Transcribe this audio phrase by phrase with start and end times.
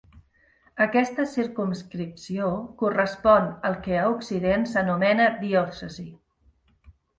[0.85, 2.47] Aquesta circumscripció
[2.81, 6.11] correspon al que a Occident s'anomena diòcesi.